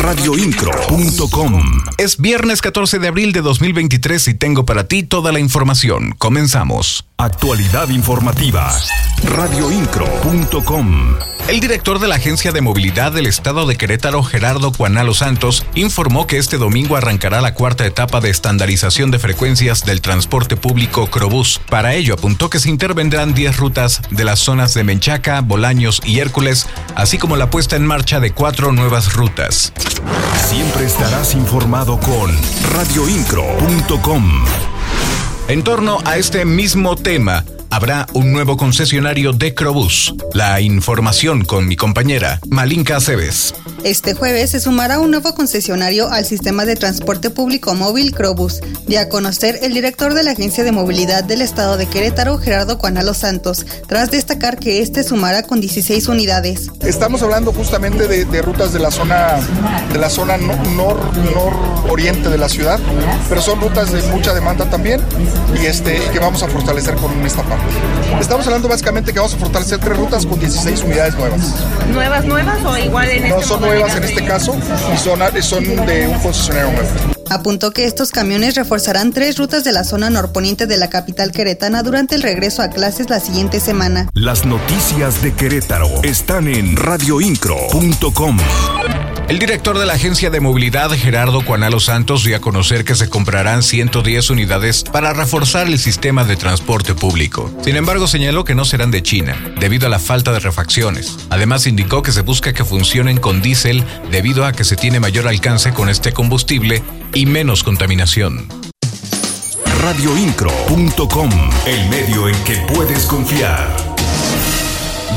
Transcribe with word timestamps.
Radioincro.com 0.00 1.62
Es 1.98 2.16
viernes 2.16 2.62
14 2.62 2.98
de 2.98 3.08
abril 3.08 3.32
de 3.32 3.42
2023 3.42 4.28
y 4.28 4.34
tengo 4.34 4.64
para 4.64 4.88
ti 4.88 5.02
toda 5.02 5.30
la 5.30 5.40
información. 5.40 6.14
Comenzamos. 6.16 7.04
Actualidad 7.18 7.88
informativa. 7.88 8.72
Radioincro.com 9.24 11.16
El 11.48 11.58
director 11.58 11.98
de 11.98 12.06
la 12.06 12.14
Agencia 12.14 12.52
de 12.52 12.60
Movilidad 12.60 13.10
del 13.10 13.26
Estado 13.26 13.66
de 13.66 13.76
Querétaro, 13.76 14.22
Gerardo 14.22 14.72
Cuanalo 14.72 15.12
Santos, 15.14 15.66
informó 15.74 16.28
que 16.28 16.38
este 16.38 16.58
domingo 16.58 16.96
arrancará 16.96 17.40
la 17.40 17.54
cuarta 17.54 17.84
etapa 17.84 18.20
de 18.20 18.30
estandarización 18.30 19.10
de 19.10 19.18
frecuencias 19.18 19.84
del 19.84 20.00
transporte 20.00 20.56
público 20.56 21.10
Crobús. 21.10 21.60
Para 21.68 21.94
ello 21.94 22.14
apuntó 22.14 22.48
que 22.50 22.60
se 22.60 22.70
intervendrán 22.70 23.34
10 23.34 23.56
rutas 23.56 24.00
de 24.10 24.24
las 24.24 24.38
zonas 24.38 24.72
de 24.74 24.84
Menchaca, 24.84 25.40
Bolaños 25.40 26.00
y 26.04 26.20
Hércules, 26.20 26.68
así 26.98 27.16
como 27.16 27.36
la 27.36 27.48
puesta 27.48 27.76
en 27.76 27.86
marcha 27.86 28.18
de 28.18 28.32
cuatro 28.32 28.72
nuevas 28.72 29.14
rutas. 29.14 29.72
Siempre 30.48 30.84
estarás 30.84 31.32
informado 31.34 31.98
con 32.00 32.36
radioincro.com. 32.72 34.44
En 35.46 35.62
torno 35.62 35.98
a 36.04 36.16
este 36.16 36.44
mismo 36.44 36.96
tema, 36.96 37.44
habrá 37.78 38.08
un 38.12 38.32
nuevo 38.32 38.56
concesionario 38.56 39.32
de 39.32 39.54
Crobús. 39.54 40.12
La 40.34 40.60
información 40.60 41.44
con 41.44 41.68
mi 41.68 41.76
compañera 41.76 42.40
Malinka 42.50 42.96
Aceves. 42.96 43.54
Este 43.84 44.14
jueves 44.14 44.50
se 44.50 44.58
sumará 44.58 44.98
un 44.98 45.12
nuevo 45.12 45.32
concesionario 45.32 46.10
al 46.10 46.24
sistema 46.24 46.64
de 46.64 46.74
transporte 46.74 47.30
público 47.30 47.76
móvil 47.76 48.12
Crobus, 48.12 48.60
de 48.88 48.98
a 48.98 49.08
conocer 49.08 49.60
el 49.62 49.72
director 49.72 50.14
de 50.14 50.24
la 50.24 50.32
Agencia 50.32 50.64
de 50.64 50.72
Movilidad 50.72 51.22
del 51.22 51.40
Estado 51.40 51.76
de 51.76 51.86
Querétaro, 51.86 52.38
Gerardo 52.38 52.78
Cuanalo 52.78 53.14
Santos, 53.14 53.64
tras 53.86 54.10
destacar 54.10 54.58
que 54.58 54.82
este 54.82 55.04
sumará 55.04 55.44
con 55.44 55.60
16 55.60 56.08
unidades. 56.08 56.72
Estamos 56.80 57.22
hablando 57.22 57.52
justamente 57.52 58.08
de, 58.08 58.42
rutas 58.42 58.72
de 58.72 58.80
la 58.80 58.90
zona 58.90 59.36
de 59.92 59.98
la 59.98 60.10
zona 60.10 60.36
nor-oriente 60.36 62.30
de 62.30 62.38
la 62.38 62.48
ciudad, 62.48 62.80
pero 63.28 63.40
son 63.40 63.60
rutas 63.60 63.92
de 63.92 64.02
mucha 64.08 64.34
demanda 64.34 64.68
también 64.68 65.00
y 65.62 65.66
este 65.66 66.00
que 66.12 66.18
vamos 66.18 66.42
a 66.42 66.48
fortalecer 66.48 66.96
con 66.96 67.12
esta 67.24 67.44
parte. 67.44 67.67
Estamos 68.20 68.46
hablando 68.46 68.68
básicamente 68.68 69.12
que 69.12 69.18
vamos 69.18 69.34
a 69.34 69.38
fortalecer 69.38 69.78
tres 69.78 69.96
rutas 69.96 70.26
con 70.26 70.38
16 70.38 70.82
unidades 70.82 71.14
nuevas. 71.14 71.40
¿Nuevas, 71.92 72.24
nuevas 72.24 72.64
o 72.64 72.76
igual 72.76 73.08
en 73.10 73.28
No, 73.28 73.36
este 73.36 73.48
son 73.48 73.60
nuevas 73.60 73.96
en 73.96 74.04
este 74.04 74.24
caso 74.24 74.56
y 74.92 74.96
son, 74.98 75.20
son 75.42 75.86
de 75.86 76.08
un 76.08 76.18
concesionario 76.18 76.72
nuevo. 76.72 76.88
Apuntó 77.30 77.72
que 77.72 77.84
estos 77.84 78.10
camiones 78.10 78.54
reforzarán 78.54 79.12
tres 79.12 79.36
rutas 79.36 79.62
de 79.62 79.72
la 79.72 79.84
zona 79.84 80.08
norponiente 80.08 80.66
de 80.66 80.78
la 80.78 80.88
capital 80.88 81.30
queretana 81.30 81.82
durante 81.82 82.14
el 82.14 82.22
regreso 82.22 82.62
a 82.62 82.70
clases 82.70 83.10
la 83.10 83.20
siguiente 83.20 83.60
semana. 83.60 84.08
Las 84.14 84.46
noticias 84.46 85.22
de 85.22 85.34
Querétaro 85.34 85.88
están 86.02 86.48
en 86.48 86.76
radioincro.com. 86.76 88.38
El 89.28 89.38
director 89.38 89.78
de 89.78 89.84
la 89.84 89.92
Agencia 89.92 90.30
de 90.30 90.40
Movilidad, 90.40 90.90
Gerardo 90.92 91.44
Cuanalo 91.44 91.80
Santos, 91.80 92.24
dio 92.24 92.34
a 92.34 92.40
conocer 92.40 92.86
que 92.86 92.94
se 92.94 93.10
comprarán 93.10 93.62
110 93.62 94.30
unidades 94.30 94.84
para 94.84 95.12
reforzar 95.12 95.66
el 95.66 95.78
sistema 95.78 96.24
de 96.24 96.36
transporte 96.36 96.94
público. 96.94 97.52
Sin 97.62 97.76
embargo, 97.76 98.06
señaló 98.06 98.44
que 98.44 98.54
no 98.54 98.64
serán 98.64 98.90
de 98.90 99.02
China, 99.02 99.36
debido 99.60 99.86
a 99.86 99.90
la 99.90 99.98
falta 99.98 100.32
de 100.32 100.40
refacciones. 100.40 101.18
Además, 101.28 101.66
indicó 101.66 102.00
que 102.00 102.12
se 102.12 102.22
busca 102.22 102.54
que 102.54 102.64
funcionen 102.64 103.18
con 103.18 103.42
diésel 103.42 103.84
debido 104.10 104.46
a 104.46 104.52
que 104.52 104.64
se 104.64 104.76
tiene 104.76 104.98
mayor 104.98 105.28
alcance 105.28 105.74
con 105.74 105.90
este 105.90 106.12
combustible 106.12 106.82
y 107.12 107.26
menos 107.26 107.62
contaminación. 107.62 108.48
Radioincro.com, 109.82 111.30
el 111.66 111.88
medio 111.90 112.28
en 112.28 112.44
que 112.44 112.56
puedes 112.72 113.04
confiar. 113.04 113.87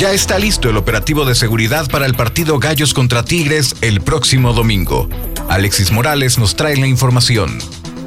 Ya 0.02 0.14
está 0.14 0.40
listo 0.40 0.68
el 0.68 0.78
operativo 0.78 1.26
de 1.26 1.36
seguridad 1.36 1.88
para 1.88 2.08
el 2.08 2.16
partido 2.16 2.58
Gallos 2.58 2.96
contra 2.96 3.24
Tigres 3.24 3.76
el 3.82 4.02
próximo 4.02 4.52
domingo. 4.52 5.08
Alexis 5.48 5.92
Morales 5.92 6.40
nos 6.40 6.56
trae 6.56 6.76
la 6.76 6.88
información. 6.88 7.60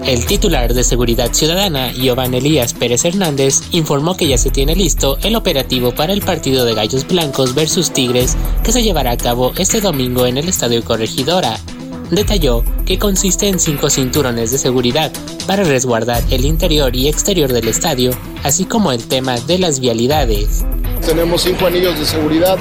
El 0.04 0.26
titular 0.26 0.74
de 0.74 0.82
Seguridad 0.82 1.32
Ciudadana, 1.32 1.92
Giovanni 1.92 2.38
Elías 2.38 2.74
Pérez 2.74 3.04
Hernández, 3.04 3.60
informó 3.70 4.16
que 4.16 4.26
ya 4.26 4.38
se 4.38 4.50
tiene 4.50 4.74
listo 4.74 5.18
el 5.22 5.36
operativo 5.36 5.94
para 5.94 6.12
el 6.12 6.22
partido 6.22 6.64
de 6.64 6.74
Gallos 6.74 7.06
Blancos 7.06 7.54
versus 7.54 7.92
Tigres 7.92 8.36
que 8.64 8.72
se 8.72 8.82
llevará 8.82 9.12
a 9.12 9.16
cabo 9.16 9.52
este 9.56 9.80
domingo 9.80 10.26
en 10.26 10.36
el 10.36 10.48
Estadio 10.48 10.82
Corregidora. 10.82 11.60
Detalló 12.10 12.64
que 12.86 12.98
consiste 12.98 13.46
en 13.46 13.60
cinco 13.60 13.88
cinturones 13.88 14.50
de 14.50 14.58
seguridad 14.58 15.12
para 15.46 15.62
resguardar 15.62 16.24
el 16.32 16.44
interior 16.44 16.96
y 16.96 17.06
exterior 17.06 17.52
del 17.52 17.68
estadio, 17.68 18.10
así 18.42 18.64
como 18.64 18.90
el 18.90 19.06
tema 19.06 19.38
de 19.38 19.60
las 19.60 19.78
vialidades. 19.78 20.64
Tenemos 21.06 21.42
cinco 21.42 21.66
anillos 21.66 21.98
de 21.98 22.06
seguridad, 22.06 22.56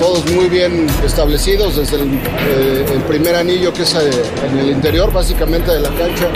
todos 0.00 0.28
muy 0.32 0.48
bien 0.48 0.86
establecidos, 1.04 1.76
desde 1.76 1.96
el, 1.96 2.14
eh, 2.14 2.84
primer 3.06 3.36
anillo 3.36 3.72
que 3.72 3.82
es 3.82 3.94
eh, 3.94 4.10
en 4.50 4.58
el 4.58 4.70
interior 4.70 5.12
básicamente 5.12 5.70
de 5.70 5.80
la 5.80 5.90
cancha, 5.90 6.28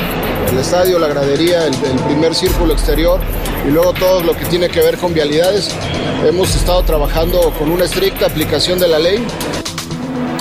el 0.50 0.58
estadio, 0.58 0.98
la 0.98 1.08
gradería, 1.08 1.66
el, 1.66 1.74
el 1.74 1.98
primer 2.06 2.34
círculo 2.34 2.72
exterior 2.72 3.20
y 3.66 3.70
luego 3.70 3.92
todo 3.94 4.22
lo 4.22 4.34
que 4.34 4.44
tiene 4.46 4.68
que 4.68 4.80
ver 4.80 4.96
con 4.96 5.12
vialidades. 5.12 5.70
Hemos 6.26 6.54
estado 6.54 6.82
trabajando 6.84 7.52
con 7.58 7.70
una 7.70 7.84
estricta 7.84 8.26
aplicación 8.26 8.78
de 8.78 8.88
la 8.88 8.98
ley. 8.98 9.24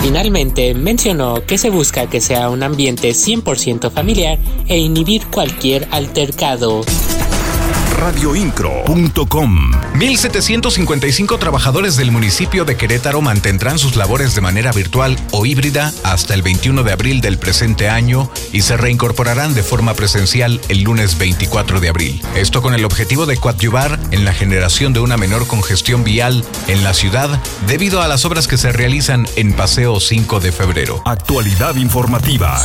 Finalmente, 0.00 0.74
mencionó 0.74 1.44
que 1.44 1.58
se 1.58 1.70
busca 1.70 2.08
que 2.08 2.20
sea 2.20 2.48
un 2.48 2.62
ambiente 2.62 3.10
100% 3.10 3.90
familiar 3.90 4.38
e 4.66 4.78
inhibir 4.78 5.26
cualquier 5.26 5.88
altercado 5.90 6.82
radioincro.com. 8.00 9.72
1.755 9.94 11.38
trabajadores 11.38 11.96
del 11.96 12.10
municipio 12.10 12.64
de 12.64 12.74
Querétaro 12.76 13.20
mantendrán 13.20 13.78
sus 13.78 13.94
labores 13.94 14.34
de 14.34 14.40
manera 14.40 14.72
virtual 14.72 15.18
o 15.32 15.44
híbrida 15.44 15.92
hasta 16.02 16.32
el 16.32 16.40
21 16.40 16.82
de 16.82 16.92
abril 16.92 17.20
del 17.20 17.38
presente 17.38 17.90
año 17.90 18.30
y 18.52 18.62
se 18.62 18.78
reincorporarán 18.78 19.52
de 19.52 19.62
forma 19.62 19.92
presencial 19.92 20.62
el 20.70 20.82
lunes 20.82 21.18
24 21.18 21.78
de 21.78 21.90
abril. 21.90 22.22
Esto 22.34 22.62
con 22.62 22.72
el 22.72 22.86
objetivo 22.86 23.26
de 23.26 23.36
coadyuvar 23.36 24.00
en 24.12 24.24
la 24.24 24.32
generación 24.32 24.94
de 24.94 25.00
una 25.00 25.18
menor 25.18 25.46
congestión 25.46 26.02
vial 26.02 26.42
en 26.68 26.82
la 26.82 26.94
ciudad 26.94 27.28
debido 27.66 28.00
a 28.00 28.08
las 28.08 28.24
obras 28.24 28.48
que 28.48 28.56
se 28.56 28.72
realizan 28.72 29.26
en 29.36 29.52
Paseo 29.52 30.00
5 30.00 30.40
de 30.40 30.52
febrero. 30.52 31.02
Actualidad 31.04 31.76
informativa. 31.76 32.58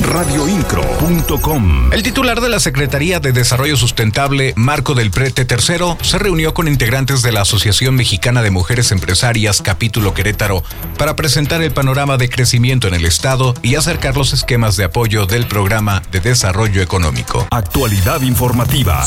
Radioincro.com. 0.00 1.92
El 1.92 2.02
titular 2.02 2.40
de 2.40 2.48
la 2.48 2.58
Secretaría 2.58 3.20
de 3.20 3.32
Desarrollo 3.32 3.76
Sustentable, 3.76 4.52
Marco 4.56 4.79
del 4.80 5.10
Prete 5.10 5.46
III, 5.48 5.96
se 6.00 6.18
reunió 6.18 6.54
con 6.54 6.66
integrantes 6.66 7.20
de 7.20 7.32
la 7.32 7.42
Asociación 7.42 7.94
Mexicana 7.96 8.40
de 8.40 8.50
Mujeres 8.50 8.92
Empresarias, 8.92 9.60
capítulo 9.62 10.14
Querétaro, 10.14 10.64
para 10.96 11.16
presentar 11.16 11.60
el 11.60 11.70
panorama 11.70 12.16
de 12.16 12.30
crecimiento 12.30 12.88
en 12.88 12.94
el 12.94 13.04
Estado 13.04 13.54
y 13.62 13.74
acercar 13.74 14.16
los 14.16 14.32
esquemas 14.32 14.78
de 14.78 14.84
apoyo 14.84 15.26
del 15.26 15.46
programa 15.46 16.02
de 16.10 16.20
desarrollo 16.20 16.80
económico. 16.80 17.46
Actualidad 17.50 18.22
informativa. 18.22 19.06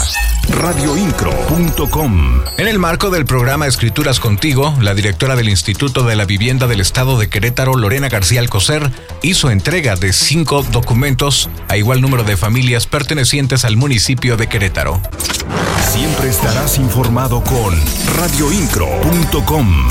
Radioincro.com. 0.50 2.42
En 2.58 2.68
el 2.68 2.78
marco 2.78 3.10
del 3.10 3.26
programa 3.26 3.66
Escrituras 3.66 4.20
Contigo, 4.20 4.76
la 4.80 4.94
directora 4.94 5.36
del 5.36 5.50
Instituto 5.50 6.04
de 6.04 6.16
la 6.16 6.26
Vivienda 6.26 6.68
del 6.68 6.82
Estado 6.82 7.18
de 7.18 7.30
Querétaro, 7.30 7.76
Lorena 7.76 8.10
García 8.10 8.42
Alcocer, 8.42 8.92
hizo 9.24 9.50
entrega 9.50 9.96
de 9.96 10.14
cinco 10.14 10.62
documentos 10.62 11.50
a 11.68 11.78
igual 11.78 12.00
número 12.00 12.24
de 12.24 12.38
familias 12.38 12.86
pertenecientes 12.86 13.66
al 13.66 13.76
municipio 13.76 14.38
de 14.38 14.48
Querétaro. 14.48 15.02
Siempre 15.92 16.30
estarás 16.30 16.78
informado 16.78 17.44
con 17.44 17.74
radioincro.com. 18.18 19.88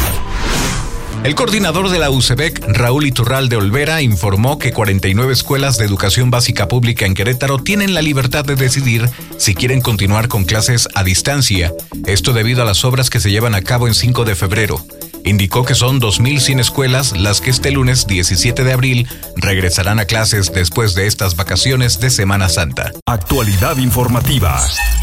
El 1.25 1.35
coordinador 1.37 1.89
de 1.89 2.01
la 2.01 2.11
UCEBEC, 2.11 2.65
Raúl 2.67 3.07
Iturral 3.07 3.49
de 3.49 3.57
Olvera, 3.57 4.03
informó 4.03 4.59
que 4.59 4.73
49 4.73 5.33
escuelas 5.33 5.79
de 5.79 5.85
educación 5.85 6.31
básica 6.31 6.67
pública 6.67 7.07
en 7.07 7.15
Querétaro 7.15 7.59
tienen 7.59 7.95
la 7.95 8.03
libertad 8.03 8.45
de 8.45 8.57
decidir 8.57 9.09
si 9.37 9.55
quieren 9.55 9.81
continuar 9.81 10.27
con 10.27 10.45
clases 10.45 10.89
a 10.95 11.05
distancia, 11.05 11.73
esto 12.07 12.33
debido 12.33 12.63
a 12.63 12.65
las 12.65 12.85
obras 12.85 13.09
que 13.09 13.21
se 13.21 13.31
llevan 13.31 13.55
a 13.55 13.63
cabo 13.63 13.87
en 13.87 13.95
5 13.95 14.25
de 14.25 14.35
febrero 14.35 14.85
indicó 15.25 15.65
que 15.65 15.75
son 15.75 16.01
2.100 16.01 16.61
escuelas 16.61 17.17
las 17.17 17.41
que 17.41 17.51
este 17.51 17.71
lunes 17.71 18.07
17 18.07 18.65
de 18.65 18.73
abril 18.73 19.09
regresarán 19.37 20.01
a 20.01 20.05
clases 20.05 20.53
después 20.53 20.95
de 20.95 21.07
estas 21.07 21.37
vacaciones 21.37 22.01
de 22.01 22.11
Semana 22.11 22.49
Santa. 22.49 22.93
Actualidad 23.07 23.77
informativa. 23.79 24.61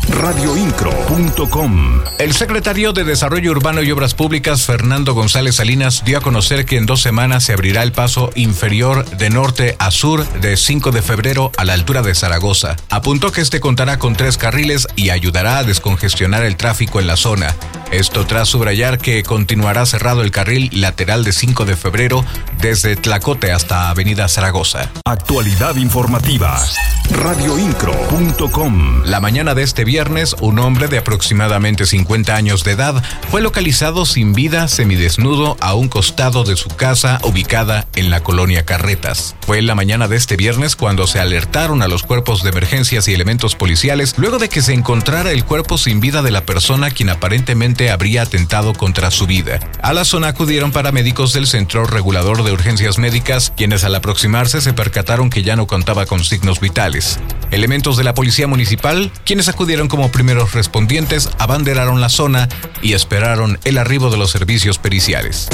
Radioincro.com. 0.10 2.02
El 2.18 2.34
secretario 2.34 2.94
de 2.94 3.04
Desarrollo 3.04 3.52
Urbano 3.52 3.82
y 3.84 3.92
Obras 3.92 4.14
Públicas, 4.14 4.66
Fernando 4.66 5.14
González 5.14 5.56
Salinas, 5.56 6.04
dio 6.06 6.18
a 6.18 6.22
conocer 6.22 6.66
que 6.66 6.78
en 6.78 6.86
dos 6.86 7.02
semanas 7.02 7.44
se 7.44 7.54
abrirá 7.54 7.84
el 7.84 7.92
paso 7.92 8.32
inferior 8.36 9.06
de 9.06 9.30
norte 9.30 9.76
a 9.80 9.92
sur 9.92 10.28
de 10.40 10.58
5 10.58 10.92
de 10.92 11.02
febrero 11.02 11.52
a 11.58 11.66
la 11.66 11.74
altura 11.74 12.02
de 12.02 12.16
Zaragoza. 12.16 12.76
Apuntó 12.90 13.32
que 13.32 13.42
este 13.42 13.60
contará 13.60 14.00
con 14.00 14.16
tres 14.16 14.38
carriles 14.38 14.88
y 14.96 15.10
ayudará 15.10 15.60
a 15.60 15.64
descongestionar 15.64 16.44
el 16.44 16.56
tráfico 16.56 17.00
en 17.00 17.08
la 17.08 17.16
zona. 17.16 17.56
Esto 17.92 18.28
tras 18.28 18.48
subrayar 18.48 19.00
que 19.00 19.24
continuará 19.24 19.84
cerrado 19.88 20.22
el 20.22 20.30
carril 20.30 20.70
lateral 20.74 21.24
de 21.24 21.34
5 21.34 21.66
de 21.66 21.76
febrero 21.76 22.24
desde 22.62 22.96
Tlacote 22.96 23.52
hasta 23.52 23.90
Avenida 23.90 24.28
Zaragoza. 24.28 24.92
Actualidad 25.06 25.76
informativa. 25.76 26.64
Radioincro.com. 27.12 29.04
La 29.06 29.20
mañana 29.20 29.56
de 29.56 29.64
este 29.64 29.86
viernes, 29.86 30.36
un 30.40 30.60
hombre 30.60 30.88
de 30.88 31.00
aproximadamente 31.00 31.88
50 31.88 32.36
años 32.36 32.64
de 32.64 32.74
edad 32.74 33.04
fue 33.32 33.42
localizado 33.42 34.06
sin 34.06 34.34
vida, 34.34 34.68
semidesnudo, 34.68 35.58
a 35.60 35.74
un 35.74 35.90
costado 35.90 36.44
de 36.44 36.56
su 36.56 36.70
casa 36.70 37.20
ubicada 37.24 37.88
en 37.96 38.12
la 38.12 38.22
colonia 38.22 38.66
Carretas. 38.66 39.36
Fue 39.42 39.58
en 39.58 39.66
la 39.66 39.74
mañana 39.74 40.08
de 40.08 40.18
este 40.18 40.36
viernes 40.36 40.76
cuando 40.76 41.08
se 41.08 41.20
alertaron 41.20 41.82
a 41.82 41.88
los 41.88 42.04
cuerpos 42.04 42.44
de 42.44 42.50
emergencias 42.50 43.08
y 43.08 43.16
elementos 43.16 43.56
policiales 43.56 44.14
luego 44.18 44.38
de 44.38 44.50
que 44.50 44.62
se 44.62 44.74
encontrara 44.74 45.32
el 45.32 45.44
cuerpo 45.44 45.80
sin 45.80 46.00
vida 46.00 46.22
de 46.22 46.32
la 46.32 46.46
persona 46.46 46.92
quien 46.92 47.10
aparentemente 47.10 47.79
habría 47.88 48.24
atentado 48.24 48.74
contra 48.74 49.12
su 49.12 49.26
vida. 49.26 49.60
A 49.82 49.94
la 49.94 50.04
zona 50.04 50.28
acudieron 50.28 50.72
paramédicos 50.72 51.34
del 51.34 51.48
Centro 51.48 51.86
Regulador 51.86 52.44
de 52.44 52.52
Urgencias 52.52 52.98
Médicas, 52.98 53.54
quienes 53.56 53.84
al 53.84 53.96
aproximarse 53.96 54.60
se 54.60 54.74
percataron 54.74 55.30
que 55.30 55.44
ya 55.44 55.56
no 55.56 55.68
contaba 55.68 56.06
con 56.06 56.24
signos 56.24 56.60
vitales. 56.60 57.20
Elementos 57.52 57.96
de 57.96 58.04
la 58.04 58.14
Policía 58.14 58.48
Municipal, 58.48 59.12
quienes 59.24 59.48
acudieron 59.48 59.88
como 59.88 60.12
primeros 60.12 60.54
respondientes, 60.54 61.30
abanderaron 61.40 62.02
la 62.02 62.10
zona 62.10 62.50
y 62.82 62.94
esperaron 62.94 63.60
el 63.64 63.78
arribo 63.78 64.10
de 64.10 64.18
los 64.18 64.32
servicios 64.32 64.78
periciales 64.78 65.48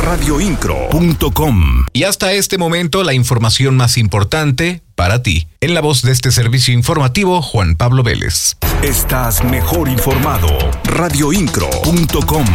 radioincro.com. 0.00 1.86
Y 1.92 2.04
hasta 2.04 2.32
este 2.32 2.58
momento 2.58 3.02
la 3.02 3.12
información 3.14 3.76
más 3.76 3.98
importante 3.98 4.82
para 4.94 5.22
ti. 5.22 5.48
En 5.60 5.74
la 5.74 5.80
voz 5.80 6.02
de 6.02 6.12
este 6.12 6.32
servicio 6.32 6.74
informativo, 6.74 7.42
Juan 7.42 7.76
Pablo 7.76 8.02
Vélez. 8.02 8.56
Estás 8.82 9.44
mejor 9.44 9.88
informado. 9.88 10.48
radioincro.com. 10.84 12.46